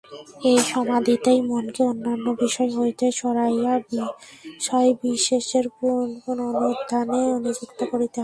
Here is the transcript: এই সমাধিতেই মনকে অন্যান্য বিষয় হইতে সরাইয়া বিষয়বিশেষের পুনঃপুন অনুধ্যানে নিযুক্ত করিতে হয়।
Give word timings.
এই 0.43 0.59
সমাধিতেই 0.71 1.39
মনকে 1.49 1.81
অন্যান্য 1.83 2.25
বিষয় 2.41 2.71
হইতে 2.77 3.05
সরাইয়া 3.19 3.73
বিষয়বিশেষের 3.89 5.65
পুনঃপুন 5.77 6.37
অনুধ্যানে 6.49 7.19
নিযুক্ত 7.45 7.79
করিতে 7.91 8.09
হয়। 8.11 8.19